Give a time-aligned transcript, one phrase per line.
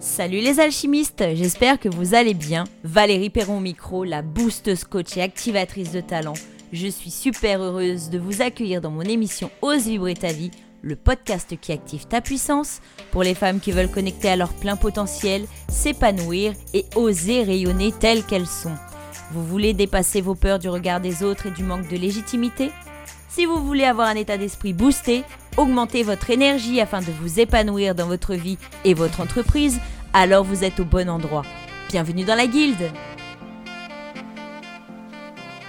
[0.00, 2.62] Salut les alchimistes, j'espère que vous allez bien.
[2.84, 6.34] Valérie Perron micro, la boosteuse coach et activatrice de talent.
[6.72, 10.94] Je suis super heureuse de vous accueillir dans mon émission Ose vibrer ta vie, le
[10.94, 12.80] podcast qui active ta puissance
[13.10, 18.22] pour les femmes qui veulent connecter à leur plein potentiel, s'épanouir et oser rayonner telles
[18.22, 18.76] qu'elles sont.
[19.32, 22.70] Vous voulez dépasser vos peurs du regard des autres et du manque de légitimité?
[23.28, 25.24] Si vous voulez avoir un état d'esprit boosté,
[25.58, 29.80] augmenter votre énergie afin de vous épanouir dans votre vie et votre entreprise,
[30.12, 31.42] alors vous êtes au bon endroit.
[31.90, 32.90] Bienvenue dans la guilde.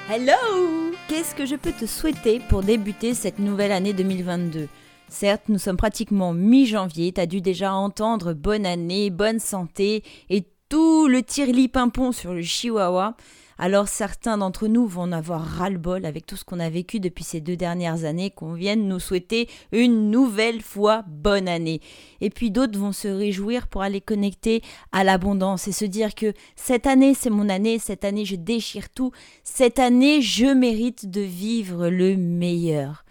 [0.08, 0.94] Hello!
[1.08, 4.68] Qu'est-ce que je peux te souhaiter pour débuter cette nouvelle année 2022
[5.08, 11.08] Certes, nous sommes pratiquement mi-janvier, t'as dû déjà entendre bonne année, bonne santé et tout
[11.08, 13.16] le tirli-pimpon sur le chihuahua
[13.60, 17.26] alors certains d'entre nous vont en avoir ras-le-bol avec tout ce qu'on a vécu depuis
[17.26, 21.82] ces deux dernières années, qu'on vienne nous souhaiter une nouvelle fois bonne année.
[22.22, 24.62] Et puis d'autres vont se réjouir pour aller connecter
[24.94, 28.90] à l'abondance et se dire que cette année c'est mon année, cette année je déchire
[28.90, 29.12] tout,
[29.44, 33.04] cette année je mérite de vivre le meilleur.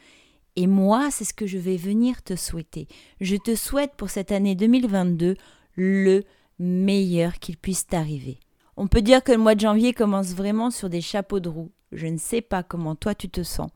[0.57, 2.89] Et moi, c'est ce que je vais venir te souhaiter.
[3.21, 5.37] Je te souhaite pour cette année 2022
[5.77, 6.25] le
[6.59, 8.41] meilleur qu'il puisse t'arriver.
[8.81, 11.73] On peut dire que le mois de janvier commence vraiment sur des chapeaux de roue.
[11.91, 13.71] Je ne sais pas comment toi tu te sens.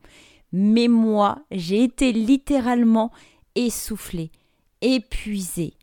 [0.53, 3.11] Mais moi, j'ai été littéralement
[3.55, 4.31] essoufflée,
[4.81, 5.73] épuisée,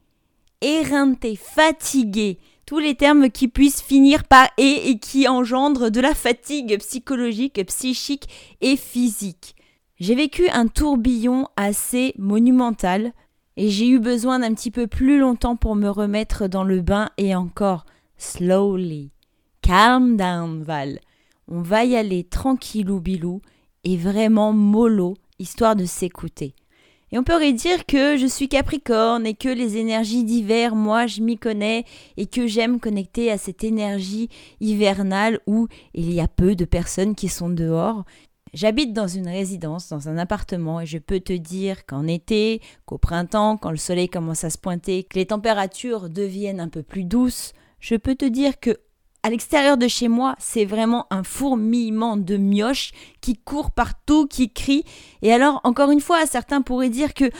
[0.62, 2.38] éreintée, fatiguée.
[2.64, 7.62] Tous les termes qui puissent finir par et et qui engendrent de la fatigue psychologique,
[7.66, 8.26] psychique
[8.62, 9.54] et physique.
[9.98, 13.12] J'ai vécu un tourbillon assez monumental
[13.58, 17.10] et j'ai eu besoin d'un petit peu plus longtemps pour me remettre dans le bain
[17.18, 17.84] et encore
[18.20, 19.10] slowly.
[19.62, 21.00] Calm down, Val.
[21.48, 23.40] On va y aller tranquillou bilou
[23.84, 26.54] et vraiment mollo, histoire de s'écouter.
[27.12, 31.22] Et on pourrait dire que je suis Capricorne et que les énergies d'hiver, moi, je
[31.22, 31.84] m'y connais
[32.16, 34.28] et que j'aime connecter à cette énergie
[34.60, 38.04] hivernale où il y a peu de personnes qui sont dehors.
[38.54, 42.98] J'habite dans une résidence, dans un appartement, et je peux te dire qu'en été, qu'au
[42.98, 47.04] printemps, quand le soleil commence à se pointer, que les températures deviennent un peu plus
[47.04, 48.76] douces, je peux te dire que
[49.22, 54.50] à l'extérieur de chez moi, c'est vraiment un fourmillement de mioches qui courent partout, qui
[54.50, 54.84] crient.
[55.20, 57.30] Et alors, encore une fois, certains pourraient dire que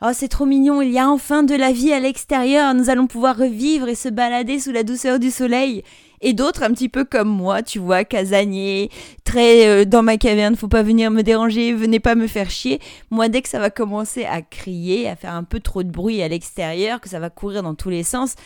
[0.00, 3.08] Oh, c'est trop mignon, il y a enfin de la vie à l'extérieur, nous allons
[3.08, 5.82] pouvoir revivre et se balader sous la douceur du soleil.
[6.20, 8.90] Et d'autres, un petit peu comme moi, tu vois, casanier,
[9.24, 12.80] très euh, dans ma caverne, faut pas venir me déranger, venez pas me faire chier.
[13.10, 16.22] Moi, dès que ça va commencer à crier, à faire un peu trop de bruit
[16.22, 18.36] à l'extérieur, que ça va courir dans tous les sens,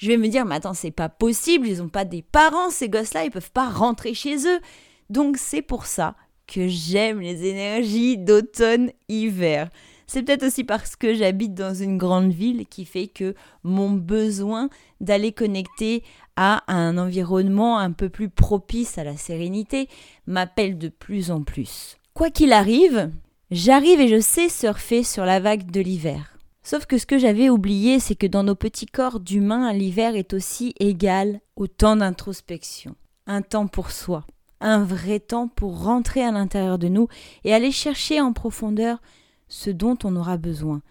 [0.00, 2.88] je vais me dire, mais attends, c'est pas possible, ils ont pas des parents, ces
[2.88, 4.58] gosses-là, ils peuvent pas rentrer chez eux.
[5.10, 6.16] Donc c'est pour ça
[6.46, 9.68] que j'aime les énergies d'automne-hiver.
[10.06, 14.70] C'est peut-être aussi parce que j'habite dans une grande ville qui fait que mon besoin
[15.02, 16.02] d'aller connecter
[16.34, 19.86] à un environnement un peu plus propice à la sérénité
[20.26, 21.98] m'appelle de plus en plus.
[22.14, 23.10] Quoi qu'il arrive,
[23.50, 26.38] j'arrive et je sais surfer sur la vague de l'hiver.
[26.62, 30.34] Sauf que ce que j'avais oublié, c'est que dans nos petits corps d'humains, l'hiver est
[30.34, 34.26] aussi égal au temps d'introspection, un temps pour soi,
[34.60, 37.08] un vrai temps pour rentrer à l'intérieur de nous
[37.44, 39.00] et aller chercher en profondeur
[39.48, 40.82] ce dont on aura besoin.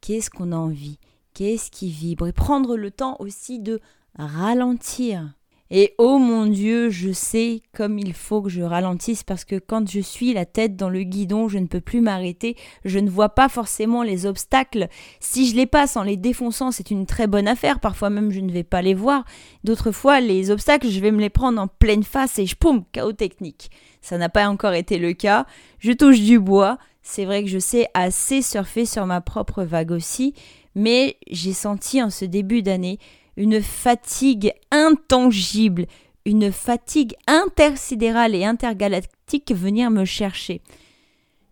[0.00, 0.98] Qu'est-ce qu'on a envie?
[1.34, 2.28] Qu'est-ce qui vibre?
[2.28, 3.80] Et prendre le temps aussi de
[4.16, 5.34] ralentir.
[5.70, 9.88] Et oh mon Dieu, je sais comme il faut que je ralentisse parce que quand
[9.90, 12.56] je suis la tête dans le guidon, je ne peux plus m'arrêter,
[12.86, 14.88] je ne vois pas forcément les obstacles.
[15.20, 18.40] Si je les passe en les défonçant, c'est une très bonne affaire, parfois même je
[18.40, 19.24] ne vais pas les voir.
[19.62, 22.84] D'autres fois, les obstacles, je vais me les prendre en pleine face et je poum,
[22.92, 23.70] chaos technique.
[24.00, 25.44] Ça n'a pas encore été le cas.
[25.80, 26.78] Je touche du bois.
[27.02, 30.34] C'est vrai que je sais assez surfer sur ma propre vague aussi,
[30.74, 32.98] mais j'ai senti en ce début d'année
[33.38, 35.86] une fatigue intangible,
[36.26, 40.60] une fatigue intersidérale et intergalactique venir me chercher.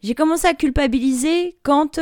[0.03, 2.01] J'ai commencé à culpabiliser quand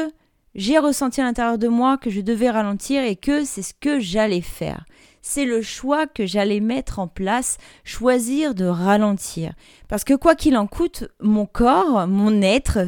[0.55, 4.01] j'ai ressenti à l'intérieur de moi que je devais ralentir et que c'est ce que
[4.01, 4.87] j'allais faire.
[5.21, 9.53] C'est le choix que j'allais mettre en place, choisir de ralentir.
[9.89, 12.81] Parce que quoi qu'il en coûte, mon corps, mon être,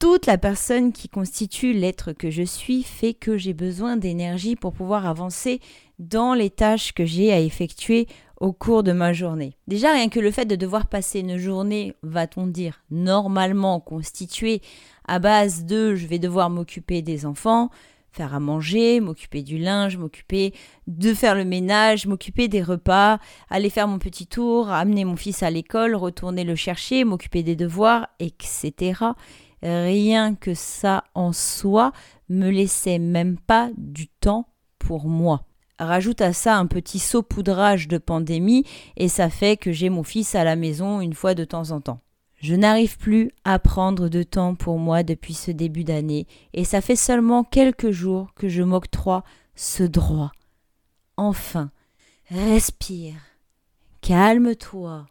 [0.00, 4.72] toute la personne qui constitue l'être que je suis fait que j'ai besoin d'énergie pour
[4.72, 5.60] pouvoir avancer
[5.98, 8.08] dans les tâches que j'ai à effectuer
[8.40, 9.58] au cours de ma journée.
[9.68, 14.62] Déjà, rien que le fait de devoir passer une journée, va-t-on dire, normalement constituée
[15.06, 17.68] à base de je vais devoir m'occuper des enfants,
[18.10, 20.54] faire à manger, m'occuper du linge, m'occuper
[20.86, 23.18] de faire le ménage, m'occuper des repas,
[23.50, 27.54] aller faire mon petit tour, amener mon fils à l'école, retourner le chercher, m'occuper des
[27.54, 28.94] devoirs, etc
[29.62, 31.92] rien que ça en soi
[32.28, 34.48] me laissait même pas du temps
[34.78, 35.44] pour moi.
[35.78, 38.64] rajoute à ça un petit saupoudrage de pandémie
[38.96, 41.80] et ça fait que j'ai mon fils à la maison une fois de temps en
[41.80, 42.00] temps.
[42.36, 46.80] Je n'arrive plus à prendre de temps pour moi depuis ce début d'année et ça
[46.80, 49.24] fait seulement quelques jours que je m'octroie
[49.54, 50.32] ce droit.
[51.18, 51.70] Enfin,
[52.30, 53.16] respire,
[54.00, 55.06] calme-toi,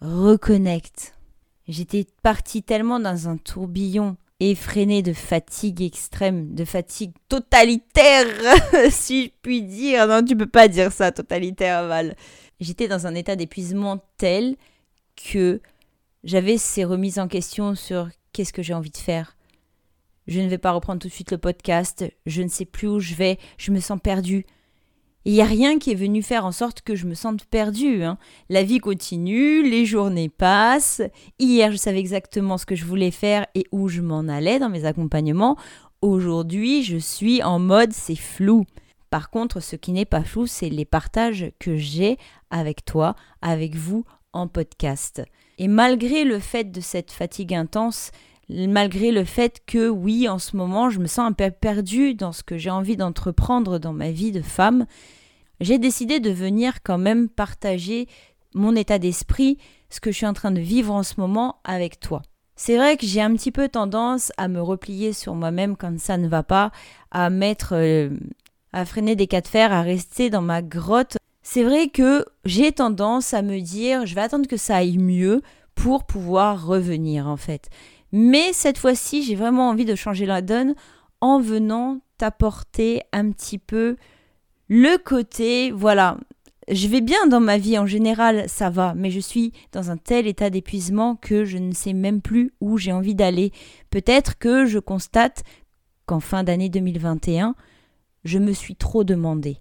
[0.00, 1.19] reconnecte.
[1.68, 8.26] J'étais partie tellement dans un tourbillon effréné de fatigue extrême, de fatigue totalitaire,
[8.90, 10.06] si je puis dire.
[10.06, 12.16] Non, tu peux pas dire ça, totalitaire, Val.
[12.58, 14.56] J'étais dans un état d'épuisement tel
[15.16, 15.60] que
[16.24, 19.36] j'avais ces remises en question sur qu'est-ce que j'ai envie de faire.
[20.26, 23.00] Je ne vais pas reprendre tout de suite le podcast, je ne sais plus où
[23.00, 24.46] je vais, je me sens perdue.
[25.26, 28.04] Il n'y a rien qui est venu faire en sorte que je me sente perdue.
[28.04, 28.16] Hein.
[28.48, 31.02] La vie continue, les journées passent.
[31.38, 34.70] Hier, je savais exactement ce que je voulais faire et où je m'en allais dans
[34.70, 35.58] mes accompagnements.
[36.00, 38.64] Aujourd'hui, je suis en mode c'est flou.
[39.10, 42.16] Par contre, ce qui n'est pas flou, c'est les partages que j'ai
[42.50, 45.22] avec toi, avec vous en podcast.
[45.58, 48.12] Et malgré le fait de cette fatigue intense,
[48.50, 52.32] malgré le fait que oui, en ce moment, je me sens un peu perdue dans
[52.32, 54.86] ce que j'ai envie d'entreprendre dans ma vie de femme,
[55.60, 58.08] j'ai décidé de venir quand même partager
[58.54, 59.58] mon état d'esprit,
[59.90, 62.22] ce que je suis en train de vivre en ce moment avec toi.
[62.56, 66.18] C'est vrai que j'ai un petit peu tendance à me replier sur moi-même quand ça
[66.18, 66.72] ne va pas,
[67.10, 68.10] à mettre, euh,
[68.72, 71.16] à freiner des cas de fer, à rester dans ma grotte.
[71.42, 75.40] C'est vrai que j'ai tendance à me dire, je vais attendre que ça aille mieux
[75.74, 77.70] pour pouvoir revenir en fait.
[78.12, 80.74] Mais cette fois-ci, j'ai vraiment envie de changer la donne
[81.20, 83.96] en venant t'apporter un petit peu
[84.68, 86.16] le côté, voilà,
[86.70, 89.96] je vais bien dans ma vie en général, ça va, mais je suis dans un
[89.96, 93.52] tel état d'épuisement que je ne sais même plus où j'ai envie d'aller.
[93.90, 95.42] Peut-être que je constate
[96.06, 97.56] qu'en fin d'année 2021,
[98.24, 99.58] je me suis trop demandé.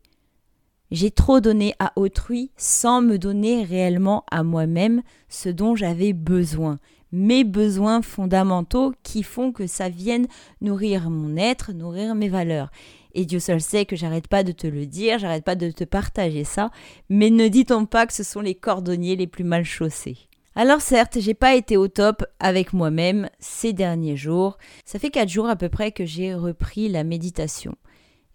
[0.91, 6.79] J'ai trop donné à autrui sans me donner réellement à moi-même ce dont j'avais besoin
[7.11, 10.27] mes besoins fondamentaux qui font que ça vienne
[10.61, 12.71] nourrir mon être, nourrir mes valeurs.
[13.13, 15.83] Et Dieu seul sait que j'arrête pas de te le dire, j'arrête pas de te
[15.83, 16.69] partager ça,
[17.09, 20.17] mais ne dit-on pas que ce sont les cordonniers les plus mal chaussés.
[20.56, 24.57] Alors certes, j'ai pas été au top avec moi-même ces derniers jours.
[24.83, 27.75] Ça fait quatre jours à peu près que j'ai repris la méditation.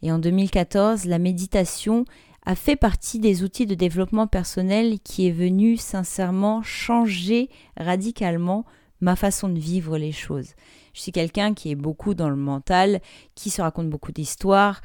[0.02, 2.04] Et en 2014, la méditation
[2.46, 8.64] a fait partie des outils de développement personnel qui est venu sincèrement changer radicalement
[9.00, 10.50] ma façon de vivre les choses.
[10.92, 13.00] Je suis quelqu'un qui est beaucoup dans le mental,
[13.34, 14.80] qui se raconte beaucoup d'histoires,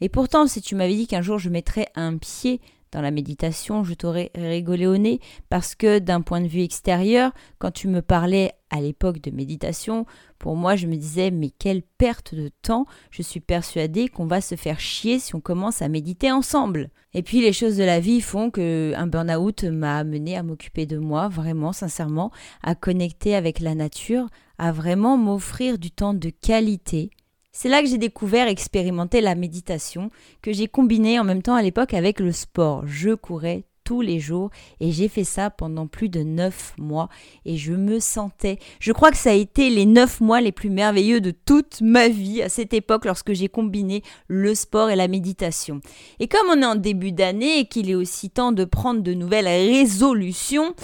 [0.00, 2.60] et pourtant si tu m'avais dit qu'un jour je mettrais un pied
[2.96, 5.20] dans la méditation, je t'aurais rigolé au nez.
[5.50, 10.06] Parce que d'un point de vue extérieur, quand tu me parlais à l'époque de méditation,
[10.38, 14.40] pour moi je me disais mais quelle perte de temps, je suis persuadée qu'on va
[14.40, 16.88] se faire chier si on commence à méditer ensemble.
[17.12, 20.86] Et puis les choses de la vie font que un burn-out m'a amené à m'occuper
[20.86, 22.32] de moi, vraiment sincèrement,
[22.62, 24.26] à connecter avec la nature,
[24.56, 27.10] à vraiment m'offrir du temps de qualité
[27.56, 30.10] c'est là que j'ai découvert expérimenté la méditation,
[30.42, 32.86] que j'ai combiné en même temps à l'époque avec le sport.
[32.86, 34.50] Je courais tous les jours
[34.80, 37.08] et j'ai fait ça pendant plus de neuf mois
[37.44, 40.70] et je me sentais, je crois que ça a été les neuf mois les plus
[40.70, 45.06] merveilleux de toute ma vie à cette époque lorsque j'ai combiné le sport et la
[45.06, 45.80] méditation.
[46.18, 49.14] Et comme on est en début d'année et qu'il est aussi temps de prendre de
[49.14, 50.74] nouvelles résolutions,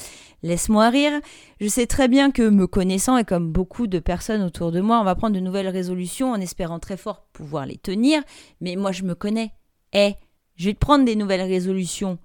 [0.45, 1.21] Laisse-moi rire.
[1.61, 5.01] Je sais très bien que me connaissant et comme beaucoup de personnes autour de moi,
[5.01, 8.25] on va prendre de nouvelles résolutions en espérant très fort pouvoir les tenir.
[8.61, 9.53] Mais moi, je me connais.
[9.93, 10.15] Eh,
[10.57, 12.19] je vais te prendre des nouvelles résolutions.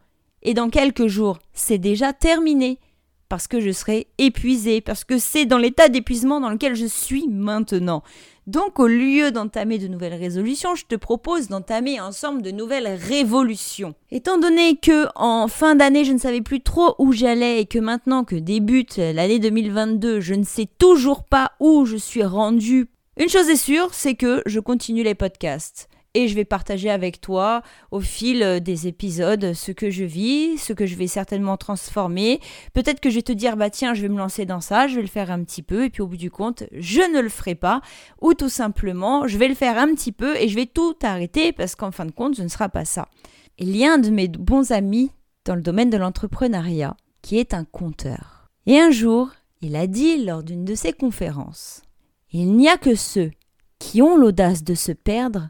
[0.48, 2.80] Et dans quelques jours, c'est déjà terminé
[3.28, 7.28] parce que je serai épuisée, parce que c'est dans l'état d'épuisement dans lequel je suis
[7.28, 8.02] maintenant.
[8.48, 13.94] Donc au lieu d'entamer de nouvelles résolutions, je te propose d'entamer ensemble de nouvelles révolutions.
[14.10, 17.80] Étant donné que en fin d'année, je ne savais plus trop où j'allais et que
[17.80, 22.88] maintenant que débute l'année 2022, je ne sais toujours pas où je suis rendue.
[23.18, 27.22] Une chose est sûre, c'est que je continue les podcasts et je vais partager avec
[27.22, 31.58] toi au fil euh, des épisodes ce que je vis, ce que je vais certainement
[31.58, 32.40] transformer.
[32.74, 34.96] Peut-être que je vais te dire bah tiens, je vais me lancer dans ça, je
[34.96, 37.30] vais le faire un petit peu et puis au bout du compte, je ne le
[37.30, 37.82] ferai pas
[38.20, 41.52] ou tout simplement, je vais le faire un petit peu et je vais tout arrêter
[41.52, 43.08] parce qu'en fin de compte, ce ne sera pas ça.
[43.60, 45.12] Il y a un de mes bons amis
[45.46, 48.50] dans le domaine de l'entrepreneuriat qui est un conteur.
[48.66, 49.30] Et un jour,
[49.62, 51.84] il a dit lors d'une de ses conférences
[52.32, 53.30] Il n'y a que ceux
[53.78, 55.50] qui ont l'audace de se perdre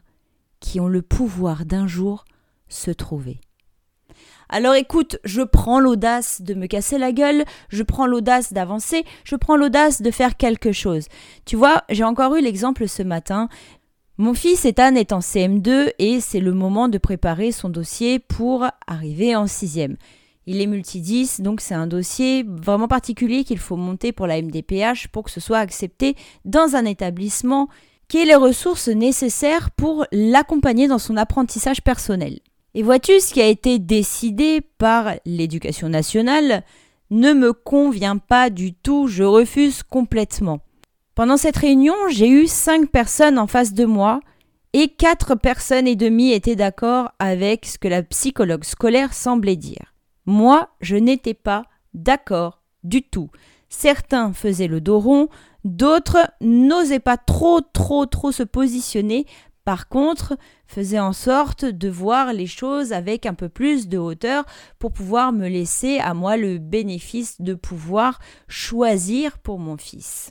[0.60, 2.24] qui ont le pouvoir d'un jour
[2.68, 3.40] se trouver.
[4.48, 9.36] Alors écoute, je prends l'audace de me casser la gueule, je prends l'audace d'avancer, je
[9.36, 11.06] prends l'audace de faire quelque chose.
[11.44, 13.48] Tu vois, j'ai encore eu l'exemple ce matin.
[14.16, 18.66] Mon fils Ethan est en CM2 et c'est le moment de préparer son dossier pour
[18.86, 19.96] arriver en sixième.
[20.46, 25.08] Il est multi-10, donc c'est un dossier vraiment particulier qu'il faut monter pour la MDPH
[25.08, 27.68] pour que ce soit accepté dans un établissement
[28.08, 32.40] qui ait les ressources nécessaires pour l'accompagner dans son apprentissage personnel.
[32.74, 36.62] Et vois-tu, ce qui a été décidé par l'éducation nationale
[37.10, 40.60] ne me convient pas du tout, je refuse complètement.
[41.14, 44.20] Pendant cette réunion, j'ai eu cinq personnes en face de moi
[44.72, 49.94] et quatre personnes et demie étaient d'accord avec ce que la psychologue scolaire semblait dire.
[50.26, 53.30] Moi, je n'étais pas d'accord du tout.
[53.68, 55.28] Certains faisaient le dos rond,
[55.68, 59.26] d'autres n'osaient pas trop trop trop se positionner,
[59.68, 64.44] par contre, faisaient en sorte de voir les choses avec un peu plus de hauteur
[64.78, 70.30] pour pouvoir me laisser à moi le bénéfice de pouvoir choisir pour mon fils.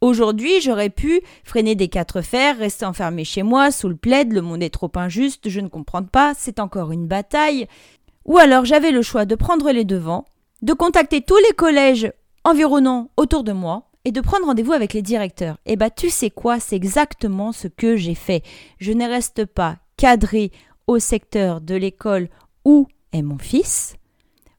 [0.00, 4.42] Aujourd'hui, j'aurais pu freiner des quatre fers, rester enfermé chez moi, sous le plaid, le
[4.42, 7.68] monde est trop injuste, je ne comprends pas, c'est encore une bataille.
[8.24, 10.24] Ou alors j'avais le choix de prendre les devants,
[10.62, 15.02] de contacter tous les collèges environnants autour de moi et de prendre rendez-vous avec les
[15.02, 15.58] directeurs.
[15.66, 18.44] Eh bah tu sais quoi, c'est exactement ce que j'ai fait.
[18.78, 20.52] Je ne reste pas cadré
[20.86, 22.28] au secteur de l'école
[22.64, 23.96] où est mon fils.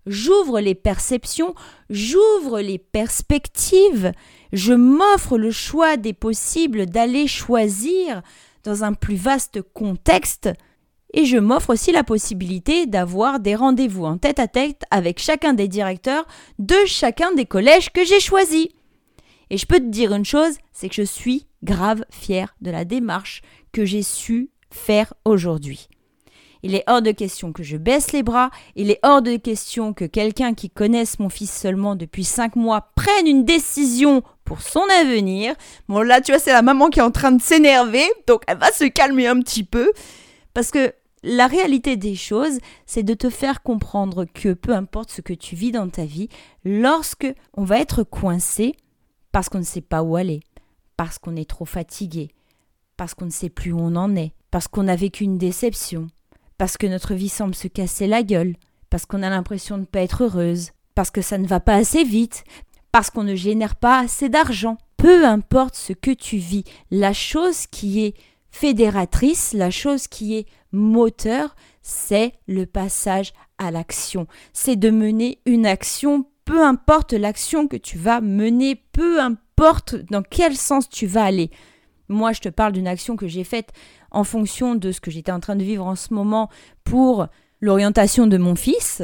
[0.05, 1.55] J'ouvre les perceptions,
[1.89, 4.11] j'ouvre les perspectives,
[4.51, 8.23] je m'offre le choix des possibles d'aller choisir
[8.65, 10.49] dans un plus vaste contexte
[11.13, 15.53] et je m'offre aussi la possibilité d'avoir des rendez-vous en tête à tête avec chacun
[15.53, 16.27] des directeurs
[16.59, 18.67] de chacun des collèges que j'ai choisis.
[19.49, 22.85] Et je peux te dire une chose, c'est que je suis grave fière de la
[22.85, 25.87] démarche que j'ai su faire aujourd'hui.
[26.63, 29.93] Il est hors de question que je baisse les bras, il est hors de question
[29.93, 34.83] que quelqu'un qui connaisse mon fils seulement depuis cinq mois prenne une décision pour son
[34.99, 35.53] avenir.
[35.87, 38.57] Bon là tu vois c'est la maman qui est en train de s'énerver, donc elle
[38.57, 39.91] va se calmer un petit peu.
[40.53, 45.21] Parce que la réalité des choses, c'est de te faire comprendre que peu importe ce
[45.21, 46.29] que tu vis dans ta vie,
[46.63, 48.75] lorsque on va être coincé
[49.37, 50.39] parce qu'on ne sait pas où aller,
[50.95, 52.31] parce qu'on est trop fatigué,
[52.95, 56.07] parce qu'on ne sait plus où on en est, parce qu'on a vécu une déception,
[56.57, 58.55] parce que notre vie semble se casser la gueule,
[58.89, 61.75] parce qu'on a l'impression de ne pas être heureuse, parce que ça ne va pas
[61.75, 62.45] assez vite,
[62.91, 64.79] parce qu'on ne génère pas assez d'argent.
[64.97, 68.15] Peu importe ce que tu vis, la chose qui est
[68.49, 74.25] fédératrice, la chose qui est moteur, c'est le passage à l'action.
[74.51, 80.23] C'est de mener une action, peu importe l'action que tu vas mener, peu importe dans
[80.23, 81.51] quel sens tu vas aller.
[82.07, 83.73] Moi, je te parle d'une action que j'ai faite
[84.11, 86.49] en fonction de ce que j'étais en train de vivre en ce moment
[86.85, 87.27] pour
[87.59, 89.03] l'orientation de mon fils.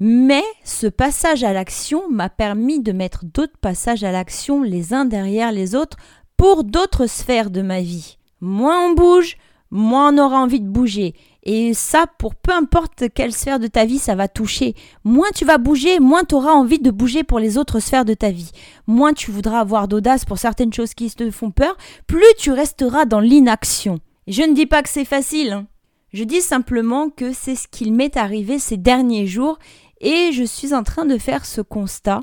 [0.00, 5.04] Mais ce passage à l'action m'a permis de mettre d'autres passages à l'action les uns
[5.04, 5.96] derrière les autres
[6.36, 8.18] pour d'autres sphères de ma vie.
[8.40, 9.36] Moins on bouge,
[9.70, 11.14] moins on aura envie de bouger.
[11.48, 14.74] Et ça, pour peu importe quelle sphère de ta vie ça va toucher,
[15.04, 18.14] moins tu vas bouger, moins tu auras envie de bouger pour les autres sphères de
[18.14, 18.50] ta vie.
[18.88, 21.76] Moins tu voudras avoir d'audace pour certaines choses qui te font peur,
[22.08, 24.00] plus tu resteras dans l'inaction.
[24.26, 25.52] Je ne dis pas que c'est facile.
[25.52, 25.66] Hein.
[26.12, 29.60] Je dis simplement que c'est ce qu'il m'est arrivé ces derniers jours
[30.00, 32.22] et je suis en train de faire ce constat.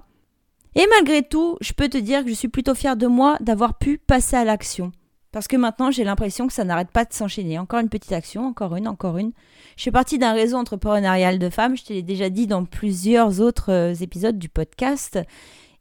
[0.76, 3.78] Et malgré tout, je peux te dire que je suis plutôt fière de moi d'avoir
[3.78, 4.92] pu passer à l'action.
[5.34, 7.58] Parce que maintenant, j'ai l'impression que ça n'arrête pas de s'enchaîner.
[7.58, 9.32] Encore une petite action, encore une, encore une.
[9.76, 13.42] Je fais partie d'un réseau entrepreneurial de femmes, je te l'ai déjà dit dans plusieurs
[13.42, 15.20] autres euh, épisodes du podcast.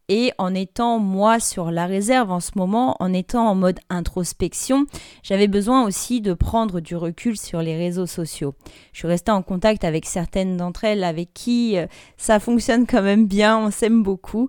[0.09, 4.87] Et en étant moi sur la réserve en ce moment, en étant en mode introspection,
[5.23, 8.55] j'avais besoin aussi de prendre du recul sur les réseaux sociaux.
[8.93, 13.03] Je suis restée en contact avec certaines d'entre elles avec qui euh, ça fonctionne quand
[13.03, 14.49] même bien, on s'aime beaucoup.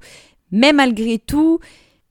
[0.52, 1.60] Mais malgré tout,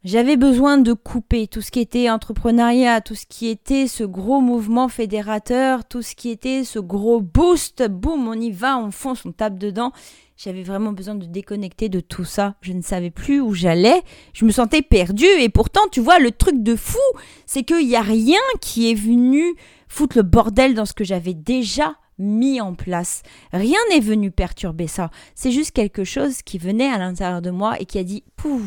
[0.04, 4.40] j'avais besoin de couper tout ce qui était entrepreneuriat, tout ce qui était ce gros
[4.40, 9.25] mouvement fédérateur, tout ce qui était ce gros boost, boum, on y va, on fonce,
[9.25, 9.92] on tape dedans.
[10.37, 12.56] J'avais vraiment besoin de déconnecter de tout ça.
[12.62, 14.02] Je ne savais plus où j'allais.
[14.32, 15.25] Je me sentais perdue.
[15.38, 16.99] Et pourtant, tu vois, le truc de fou,
[17.47, 19.54] c'est qu'il n'y a rien qui est venu
[19.87, 23.23] foutre le bordel dans ce que j'avais déjà mis en place.
[23.52, 25.11] Rien n'est venu perturber ça.
[25.37, 28.62] C'est juste quelque chose qui venait à l'intérieur de moi et qui a dit pouf,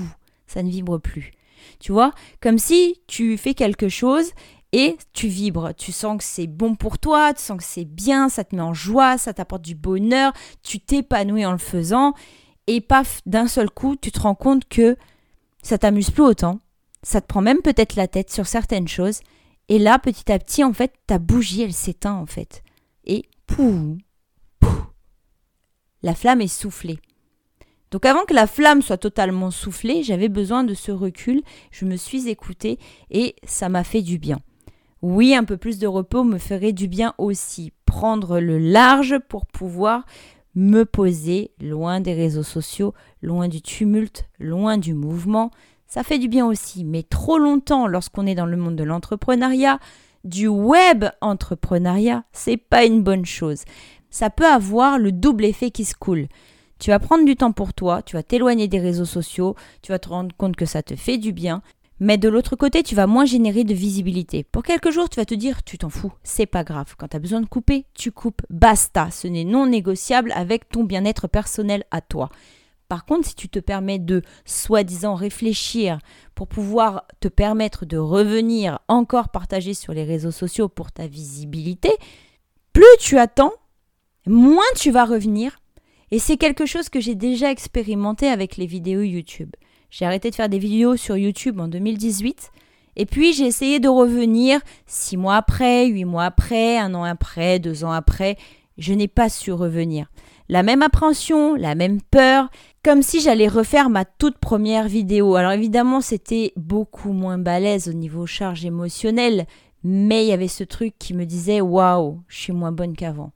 [0.63, 1.31] ne vibre plus.
[1.79, 4.31] Tu vois, comme si tu fais quelque chose
[4.71, 5.73] et tu vibres.
[5.75, 8.61] Tu sens que c'est bon pour toi, tu sens que c'est bien, ça te met
[8.61, 10.33] en joie, ça t'apporte du bonheur,
[10.63, 12.13] tu t'épanouis en le faisant
[12.67, 14.97] et paf, d'un seul coup, tu te rends compte que
[15.61, 16.59] ça t'amuse plus autant,
[17.03, 19.21] ça te prend même peut-être la tête sur certaines choses
[19.69, 22.63] et là, petit à petit, en fait, ta bougie, elle s'éteint en fait.
[23.05, 23.97] Et pouf,
[24.59, 24.87] pouf,
[26.03, 26.99] la flamme est soufflée.
[27.95, 31.95] Donc avant que la flamme soit totalement soufflée, j'avais besoin de ce recul, je me
[31.95, 32.77] suis écoutée
[33.09, 34.39] et ça m'a fait du bien.
[35.01, 37.71] Oui, un peu plus de repos me ferait du bien aussi.
[37.85, 40.03] Prendre le large pour pouvoir
[40.55, 45.49] me poser loin des réseaux sociaux, loin du tumulte, loin du mouvement.
[45.87, 49.79] Ça fait du bien aussi, mais trop longtemps lorsqu'on est dans le monde de l'entrepreneuriat,
[50.25, 53.63] du web entrepreneuriat, c'est pas une bonne chose.
[54.09, 56.27] Ça peut avoir le double effet qui se coule.
[56.79, 59.99] Tu vas prendre du temps pour toi, tu vas t'éloigner des réseaux sociaux, tu vas
[59.99, 61.61] te rendre compte que ça te fait du bien,
[61.99, 64.43] mais de l'autre côté, tu vas moins générer de visibilité.
[64.43, 66.95] Pour quelques jours, tu vas te dire, tu t'en fous, c'est pas grave.
[66.97, 69.09] Quand tu as besoin de couper, tu coupes, basta.
[69.11, 72.29] Ce n'est non négociable avec ton bien-être personnel à toi.
[72.89, 75.99] Par contre, si tu te permets de soi-disant réfléchir
[76.35, 81.89] pour pouvoir te permettre de revenir encore partager sur les réseaux sociaux pour ta visibilité,
[82.73, 83.53] plus tu attends,
[84.27, 85.57] moins tu vas revenir.
[86.11, 89.51] Et c'est quelque chose que j'ai déjà expérimenté avec les vidéos YouTube.
[89.89, 92.51] J'ai arrêté de faire des vidéos sur YouTube en 2018.
[92.97, 97.59] Et puis j'ai essayé de revenir six mois après, huit mois après, un an après,
[97.59, 98.37] deux ans après.
[98.77, 100.07] Je n'ai pas su revenir.
[100.47, 102.49] La même appréhension, la même peur,
[102.83, 105.35] comme si j'allais refaire ma toute première vidéo.
[105.35, 109.47] Alors évidemment, c'était beaucoup moins balèze au niveau charge émotionnelle,
[109.83, 113.31] mais il y avait ce truc qui me disait waouh, je suis moins bonne qu'avant.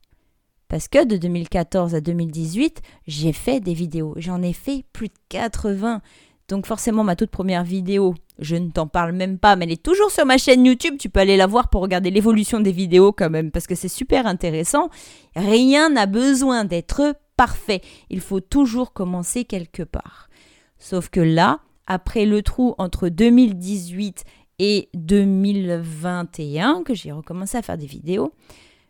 [0.69, 4.13] Parce que de 2014 à 2018, j'ai fait des vidéos.
[4.17, 6.01] J'en ai fait plus de 80.
[6.47, 9.83] Donc forcément, ma toute première vidéo, je ne t'en parle même pas, mais elle est
[9.83, 10.95] toujours sur ma chaîne YouTube.
[10.99, 13.87] Tu peux aller la voir pour regarder l'évolution des vidéos quand même, parce que c'est
[13.87, 14.89] super intéressant.
[15.35, 17.81] Rien n'a besoin d'être parfait.
[18.09, 20.29] Il faut toujours commencer quelque part.
[20.77, 24.23] Sauf que là, après le trou entre 2018
[24.59, 28.33] et 2021, que j'ai recommencé à faire des vidéos,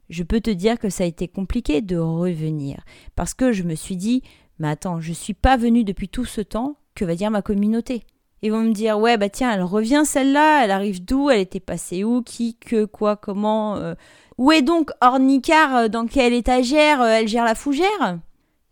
[0.10, 2.84] je peux te dire que ça a été compliqué de revenir.
[3.16, 4.24] Parce que je me suis dit,
[4.60, 8.04] mais attends, je suis pas venue depuis tout ce temps, que va dire ma communauté?
[8.42, 11.60] Ils vont me dire, ouais, bah tiens, elle revient celle-là, elle arrive d'où, elle était
[11.60, 13.96] passée où, qui, que, quoi, comment euh.
[14.38, 18.20] Où est donc Ornicar euh, Dans quelle étagère euh, elle gère la fougère?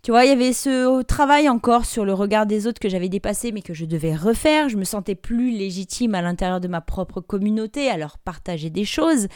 [0.04, 3.10] Tu vois, il y avait ce travail encore sur le regard des autres que j'avais
[3.10, 4.70] dépassé mais que je devais refaire.
[4.70, 8.86] Je me sentais plus légitime à l'intérieur de ma propre communauté à leur partager des
[8.86, 9.28] choses.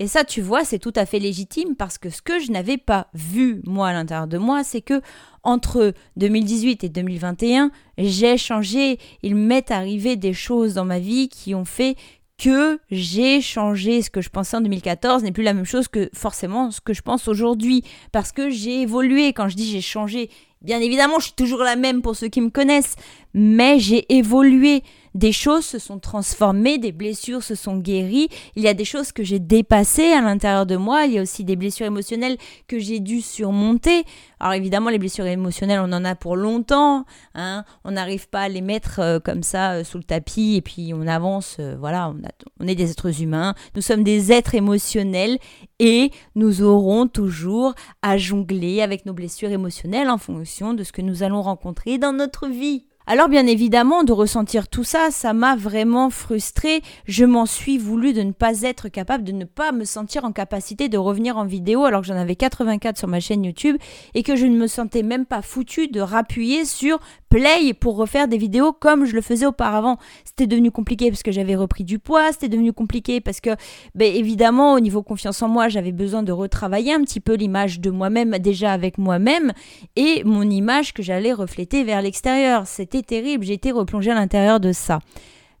[0.00, 2.76] Et ça, tu vois, c'est tout à fait légitime parce que ce que je n'avais
[2.76, 5.00] pas vu, moi, à l'intérieur de moi, c'est que
[5.42, 8.98] entre 2018 et 2021, j'ai changé.
[9.22, 11.96] Il m'est arrivé des choses dans ma vie qui ont fait
[12.38, 14.00] que j'ai changé.
[14.02, 16.94] Ce que je pensais en 2014 n'est plus la même chose que forcément ce que
[16.94, 17.84] je pense aujourd'hui.
[18.12, 19.32] Parce que j'ai évolué.
[19.32, 20.30] Quand je dis j'ai changé,
[20.62, 22.96] bien évidemment, je suis toujours la même pour ceux qui me connaissent.
[23.34, 24.82] Mais j'ai évolué
[25.18, 29.10] des choses se sont transformées, des blessures se sont guéries, il y a des choses
[29.10, 32.78] que j'ai dépassées à l'intérieur de moi, il y a aussi des blessures émotionnelles que
[32.78, 34.04] j'ai dû surmonter.
[34.38, 37.04] Alors évidemment, les blessures émotionnelles, on en a pour longtemps,
[37.34, 37.64] hein.
[37.84, 40.92] on n'arrive pas à les mettre euh, comme ça euh, sous le tapis et puis
[40.94, 42.20] on avance, euh, voilà, on,
[42.60, 45.38] on est des êtres humains, nous sommes des êtres émotionnels
[45.80, 51.02] et nous aurons toujours à jongler avec nos blessures émotionnelles en fonction de ce que
[51.02, 52.87] nous allons rencontrer dans notre vie.
[53.10, 56.82] Alors bien évidemment, de ressentir tout ça, ça m'a vraiment frustrée.
[57.06, 60.32] Je m'en suis voulu de ne pas être capable, de ne pas me sentir en
[60.32, 63.78] capacité de revenir en vidéo alors que j'en avais 84 sur ma chaîne YouTube
[64.12, 68.28] et que je ne me sentais même pas foutu de rappuyer sur play pour refaire
[68.28, 69.98] des vidéos comme je le faisais auparavant.
[70.24, 73.50] C'était devenu compliqué parce que j'avais repris du poids, c'était devenu compliqué parce que,
[73.94, 77.80] ben, évidemment, au niveau confiance en moi, j'avais besoin de retravailler un petit peu l'image
[77.80, 79.52] de moi-même déjà avec moi-même
[79.96, 82.66] et mon image que j'allais refléter vers l'extérieur.
[82.66, 85.00] C'était terrible, été replongée à l'intérieur de ça.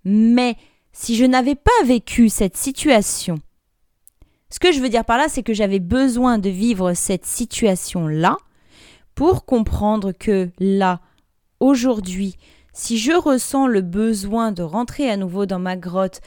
[0.04, 0.56] Mais
[0.92, 3.38] si je n'avais pas vécu cette situation,
[4.50, 8.36] ce que je veux dire par là, c'est que j'avais besoin de vivre cette situation-là
[9.14, 11.00] pour comprendre que là,
[11.60, 12.36] aujourd'hui,
[12.72, 16.20] si je ressens le besoin de rentrer à nouveau dans ma grotte,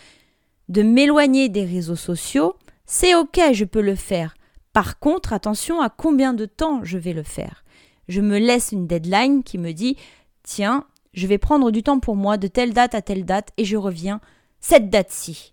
[0.70, 4.36] de m'éloigner des réseaux sociaux, c'est ok, je peux le faire.
[4.74, 7.64] Par contre, attention à combien de temps je vais le faire.
[8.08, 9.98] Je me laisse une deadline qui me dit
[10.44, 13.66] tiens, je vais prendre du temps pour moi de telle date à telle date et
[13.66, 14.22] je reviens
[14.60, 15.52] cette date-ci.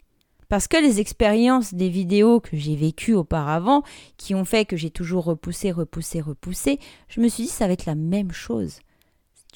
[0.49, 3.83] Parce que les expériences des vidéos que j'ai vécues auparavant,
[4.17, 7.75] qui ont fait que j'ai toujours repoussé, repoussé, repoussé, je me suis dit ça va
[7.75, 8.79] être la même chose.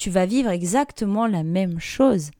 [0.03, 2.31] Tu vas vivre exactement la même chose.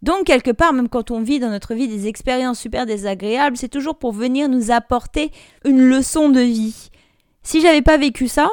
[0.00, 3.68] Donc, quelque part, même quand on vit dans notre vie des expériences super désagréables, c'est
[3.68, 5.30] toujours pour venir nous apporter
[5.66, 6.88] une leçon de vie.
[7.42, 8.48] Si j'avais pas vécu ça,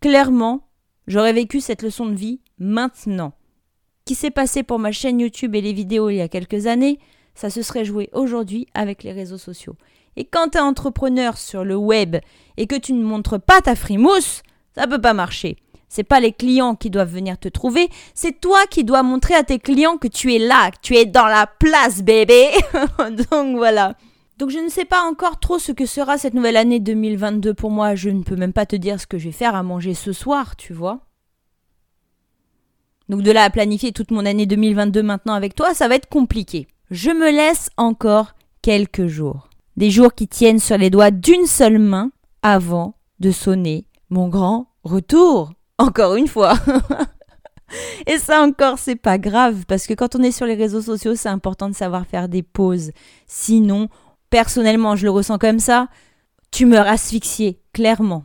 [0.00, 0.68] clairement,
[1.08, 3.32] j'aurais vécu cette leçon de vie maintenant
[4.04, 7.00] qui s'est passé pour ma chaîne YouTube et les vidéos il y a quelques années,
[7.34, 9.74] ça se serait joué aujourd'hui avec les réseaux sociaux.
[10.14, 12.14] Et quand tu es entrepreneur sur le web
[12.56, 14.44] et que tu ne montres pas ta frimousse,
[14.76, 15.56] ça peut pas marcher.
[15.94, 19.42] C'est pas les clients qui doivent venir te trouver, c'est toi qui dois montrer à
[19.42, 22.48] tes clients que tu es là, que tu es dans la place, bébé.
[23.30, 23.94] Donc voilà.
[24.38, 27.70] Donc je ne sais pas encore trop ce que sera cette nouvelle année 2022 pour
[27.70, 27.94] moi.
[27.94, 30.14] Je ne peux même pas te dire ce que je vais faire à manger ce
[30.14, 31.00] soir, tu vois.
[33.10, 36.08] Donc de là à planifier toute mon année 2022 maintenant avec toi, ça va être
[36.08, 36.68] compliqué.
[36.90, 39.50] Je me laisse encore quelques jours.
[39.76, 44.68] Des jours qui tiennent sur les doigts d'une seule main avant de sonner mon grand
[44.84, 45.52] retour.
[45.82, 46.54] Encore une fois.
[48.06, 51.14] Et ça encore, c'est pas grave, parce que quand on est sur les réseaux sociaux,
[51.16, 52.92] c'est important de savoir faire des pauses.
[53.26, 53.88] Sinon,
[54.30, 55.88] personnellement, je le ressens comme ça,
[56.52, 58.24] tu meurs asphyxié, clairement.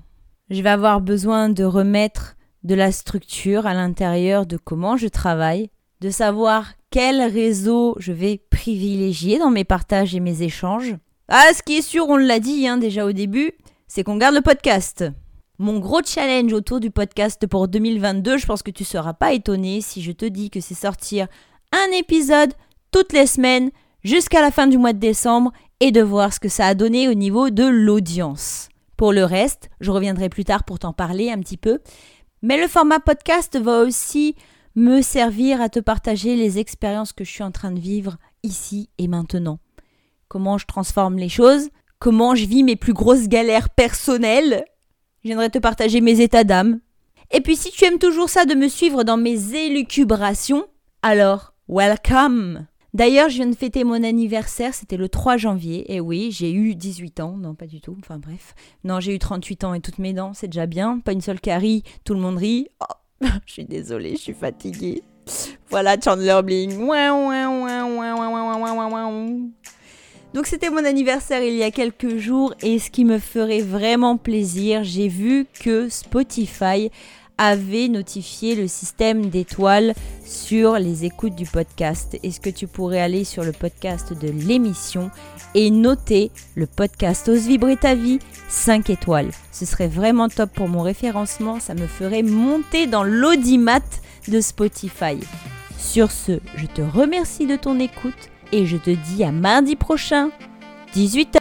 [0.49, 5.69] Je vais avoir besoin de remettre de la structure à l'intérieur de comment je travaille,
[6.01, 10.95] de savoir quel réseau je vais privilégier dans mes partages et mes échanges.
[11.27, 13.53] Ah, ce qui est sûr, on l'a dit hein, déjà au début,
[13.87, 15.05] c'est qu'on garde le podcast.
[15.59, 19.81] Mon gros challenge autour du podcast pour 2022, je pense que tu seras pas étonné
[19.81, 21.27] si je te dis que c'est sortir
[21.71, 22.53] un épisode
[22.91, 23.71] toutes les semaines
[24.03, 27.09] jusqu'à la fin du mois de décembre et de voir ce que ça a donné
[27.09, 28.69] au niveau de l'audience.
[28.97, 31.79] Pour le reste, je reviendrai plus tard pour t'en parler un petit peu,
[32.43, 34.35] mais le format podcast va aussi
[34.75, 38.91] me servir à te partager les expériences que je suis en train de vivre ici
[38.99, 39.57] et maintenant.
[40.27, 44.65] Comment je transforme les choses, comment je vis mes plus grosses galères personnelles
[45.27, 46.79] je viendrai te partager mes états d'âme.
[47.31, 50.65] Et puis si tu aimes toujours ça de me suivre dans mes élucubrations,
[51.01, 56.29] alors welcome D'ailleurs, je viens de fêter mon anniversaire, c'était le 3 janvier, et oui,
[56.31, 58.55] j'ai eu 18 ans, non pas du tout, enfin bref.
[58.85, 61.41] Non, j'ai eu 38 ans et toutes mes dents, c'est déjà bien, pas une seule
[61.41, 62.69] carie, tout le monde rit.
[62.79, 65.03] Oh, je suis désolée, je suis fatiguée.
[65.69, 66.77] Voilà Chandler Bling.
[70.37, 74.17] Donc c'était mon anniversaire il y a quelques jours et ce qui me ferait vraiment
[74.17, 76.91] plaisir, j'ai vu que Spotify
[77.39, 82.19] avait notifié le système d'étoiles sur les écoutes du podcast.
[82.21, 85.09] Est-ce que tu pourrais aller sur le podcast de l'émission
[85.55, 89.31] et noter le podcast Ose vibrer ta vie 5 étoiles?
[89.51, 93.81] Ce serait vraiment top pour mon référencement, ça me ferait monter dans l'audimat
[94.27, 95.17] de Spotify.
[95.79, 100.29] Sur ce, je te remercie de ton écoute et je te dis à mardi prochain,
[100.95, 101.39] 18h.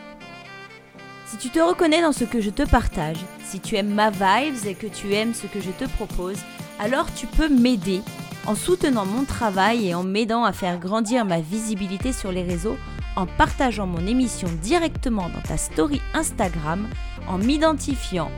[1.26, 4.66] Si tu te reconnais dans ce que je te partage, si tu aimes ma vibes
[4.66, 6.38] et que tu aimes ce que je te propose,
[6.78, 8.00] alors tu peux m'aider
[8.46, 12.76] en soutenant mon travail et en m'aidant à faire grandir ma visibilité sur les réseaux
[13.16, 16.86] en partageant mon émission directement dans ta story Instagram,
[17.26, 18.30] en m'identifiant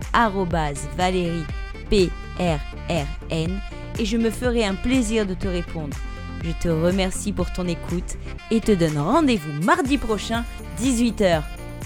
[0.96, 1.44] Valérie
[1.90, 3.60] PRRN
[3.98, 5.96] et je me ferai un plaisir de te répondre.
[6.44, 8.16] Je te remercie pour ton écoute
[8.50, 10.44] et te donne rendez-vous mardi prochain,
[10.80, 11.42] 18h.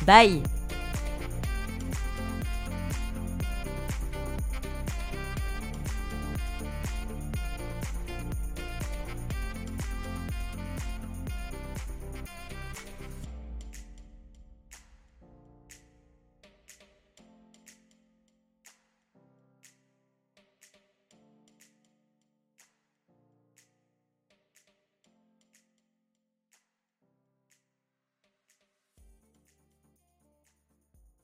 [0.07, 0.43] Bye